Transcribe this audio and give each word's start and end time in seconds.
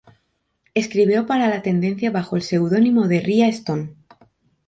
Escribió 0.73 1.27
para 1.27 1.47
la 1.47 1.61
tendencia 1.61 2.09
bajo 2.09 2.35
el 2.35 2.41
seudónimo 2.41 3.07
de 3.07 3.19
Ria 3.19 3.47
Stone. 3.49 3.93